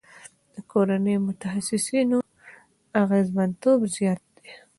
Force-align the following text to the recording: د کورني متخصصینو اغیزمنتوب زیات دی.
د 0.53 0.55
کورني 0.71 1.15
متخصصینو 1.27 2.19
اغیزمنتوب 3.01 3.79
زیات 3.95 4.21
دی. 4.35 4.49